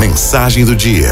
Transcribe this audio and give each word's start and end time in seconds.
Mensagem 0.00 0.64
do 0.64 0.74
dia. 0.74 1.10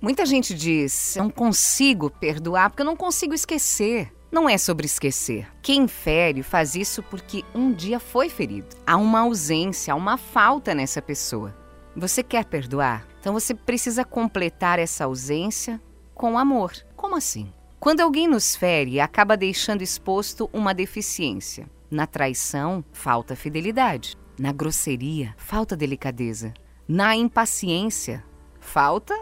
Muita 0.00 0.24
gente 0.24 0.54
diz: 0.54 1.16
não 1.18 1.28
consigo 1.28 2.08
perdoar 2.08 2.70
porque 2.70 2.82
eu 2.82 2.86
não 2.86 2.94
consigo 2.94 3.34
esquecer. 3.34 4.12
Não 4.30 4.48
é 4.48 4.56
sobre 4.56 4.86
esquecer. 4.86 5.48
Quem 5.60 5.88
fere 5.88 6.44
faz 6.44 6.76
isso 6.76 7.02
porque 7.02 7.42
um 7.52 7.72
dia 7.72 7.98
foi 7.98 8.28
ferido. 8.28 8.68
Há 8.86 8.96
uma 8.96 9.22
ausência, 9.22 9.92
há 9.92 9.96
uma 9.96 10.16
falta 10.16 10.72
nessa 10.76 11.02
pessoa. 11.02 11.52
Você 11.96 12.22
quer 12.22 12.44
perdoar? 12.44 13.04
Então 13.18 13.32
você 13.32 13.52
precisa 13.52 14.04
completar 14.04 14.78
essa 14.78 15.06
ausência 15.06 15.80
com 16.14 16.38
amor. 16.38 16.72
Como 16.94 17.16
assim? 17.16 17.52
Quando 17.80 18.00
alguém 18.00 18.28
nos 18.28 18.54
fere, 18.54 19.00
acaba 19.00 19.36
deixando 19.36 19.82
exposto 19.82 20.48
uma 20.52 20.72
deficiência. 20.72 21.68
Na 21.90 22.06
traição, 22.06 22.84
falta 22.92 23.34
fidelidade. 23.34 24.16
Na 24.38 24.52
grosseria, 24.52 25.34
falta 25.36 25.76
delicadeza. 25.76 26.54
Na 26.88 27.14
impaciência, 27.14 28.24
falta 28.58 29.14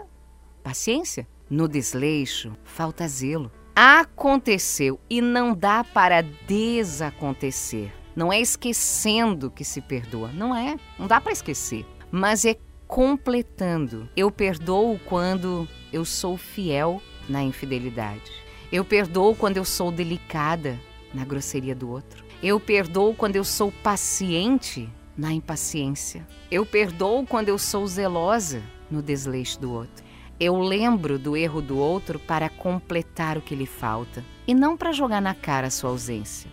paciência. 0.63 1.27
No 1.51 1.67
desleixo, 1.67 2.53
falta 2.63 3.09
zelo. 3.09 3.51
Aconteceu 3.75 5.01
e 5.11 5.21
não 5.21 5.53
dá 5.53 5.83
para 5.83 6.23
desacontecer. 6.23 7.93
Não 8.15 8.33
é 8.33 8.41
esquecendo 8.41 9.51
que 9.51 9.65
se 9.65 9.81
perdoa, 9.81 10.31
não 10.33 10.55
é. 10.55 10.77
Não 10.97 11.09
dá 11.09 11.21
para 11.21 11.33
esquecer, 11.33 11.85
mas 12.09 12.45
é 12.45 12.57
completando. 12.87 14.09
Eu 14.17 14.31
perdoo 14.31 15.01
quando 15.05 15.69
eu 15.93 16.05
sou 16.05 16.37
fiel 16.37 17.03
na 17.29 17.43
infidelidade. 17.43 18.31
Eu 18.71 18.85
perdoo 18.85 19.35
quando 19.35 19.57
eu 19.57 19.65
sou 19.65 19.91
delicada 19.91 20.79
na 21.13 21.25
grosseria 21.25 21.75
do 21.75 21.91
outro. 21.91 22.25
Eu 22.41 22.61
perdoo 22.61 23.13
quando 23.13 23.35
eu 23.35 23.45
sou 23.45 23.73
paciente 23.83 24.89
na 25.17 25.33
impaciência. 25.33 26.27
Eu 26.51 26.67
perdoo 26.67 27.27
quando 27.27 27.49
eu 27.49 27.59
sou 27.59 27.87
zelosa 27.87 28.63
no 28.91 29.03
desleixo 29.03 29.61
do 29.61 29.73
outro. 29.73 30.05
Eu 30.39 30.59
lembro 30.59 31.19
do 31.19 31.37
erro 31.37 31.63
do 31.63 31.79
outro 31.79 32.19
para 32.19 32.49
completar 32.49 33.39
o 33.39 33.41
que 33.41 33.55
lhe 33.55 33.67
falta 33.67 34.23
e 34.47 34.55
não 34.55 34.77
para 34.77 34.93
jogar 34.93 35.21
na 35.23 35.35
cara 35.35 35.69
a 35.69 35.71
sua 35.71 35.91
ausência. 35.91 36.51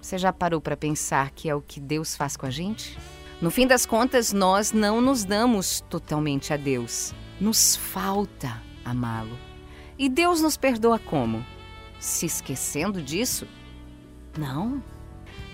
Você 0.00 0.18
já 0.18 0.32
parou 0.32 0.60
para 0.60 0.76
pensar 0.76 1.30
que 1.30 1.48
é 1.48 1.54
o 1.54 1.60
que 1.60 1.80
Deus 1.80 2.14
faz 2.14 2.36
com 2.36 2.46
a 2.46 2.50
gente? 2.50 2.96
No 3.40 3.50
fim 3.50 3.66
das 3.66 3.84
contas, 3.84 4.32
nós 4.32 4.70
não 4.70 5.00
nos 5.00 5.24
damos 5.24 5.80
totalmente 5.90 6.52
a 6.52 6.56
Deus. 6.56 7.12
Nos 7.40 7.74
falta 7.74 8.62
amá-lo. 8.84 9.36
E 9.98 10.08
Deus 10.08 10.40
nos 10.40 10.56
perdoa 10.56 10.98
como? 10.98 11.44
Se 11.98 12.26
esquecendo 12.26 13.02
disso? 13.02 13.48
Não. 14.38 14.82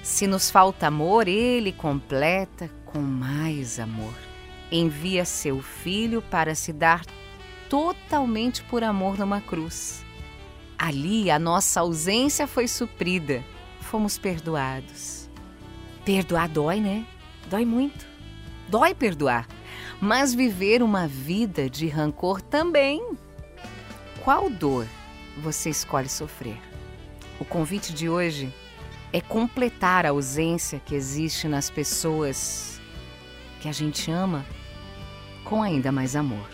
Se 0.02 0.26
nos 0.26 0.50
falta 0.50 0.86
amor, 0.86 1.28
Ele 1.28 1.72
completa 1.72 2.70
com 2.86 3.00
mais 3.00 3.78
amor. 3.78 4.14
Envia 4.72 5.24
seu 5.24 5.60
Filho 5.60 6.22
para 6.22 6.54
se 6.54 6.72
dar 6.72 7.04
totalmente 7.68 8.62
por 8.64 8.82
amor 8.82 9.18
numa 9.18 9.40
cruz. 9.40 10.04
Ali 10.78 11.30
a 11.30 11.38
nossa 11.38 11.80
ausência 11.80 12.46
foi 12.46 12.66
suprida, 12.66 13.44
fomos 13.80 14.16
perdoados. 14.16 15.28
Perdoar 16.04 16.48
dói, 16.48 16.80
né? 16.80 17.06
Dói 17.50 17.66
muito. 17.66 18.06
Dói 18.68 18.94
perdoar. 18.94 19.46
Mas 20.00 20.32
viver 20.32 20.82
uma 20.82 21.06
vida 21.06 21.68
de 21.68 21.86
rancor 21.86 22.40
também. 22.40 23.04
Qual 24.24 24.48
dor 24.48 24.86
você 25.36 25.68
escolhe 25.68 26.08
sofrer? 26.08 26.58
O 27.38 27.44
convite 27.44 27.92
de 27.92 28.08
hoje 28.08 28.52
é 29.12 29.20
completar 29.20 30.06
a 30.06 30.11
ausência 30.11 30.80
que 30.84 30.94
existe 30.94 31.48
nas 31.48 31.69
pessoas 31.69 32.80
que 33.61 33.69
a 33.69 33.72
gente 33.72 34.11
ama 34.11 34.44
com 35.44 35.62
ainda 35.62 35.91
mais 35.91 36.14
amor. 36.14 36.48